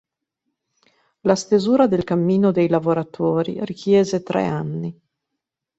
[1.19, 4.99] La stesura del "Cammino dei lavoratori" richiese tre anni.